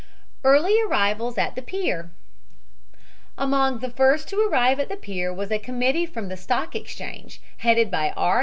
[0.43, 2.09] EARLY ARRIVALS AT PIER
[3.37, 7.39] Among the first to arrive at the pier was a committee from the Stock Exchange,
[7.57, 8.39] headed by R.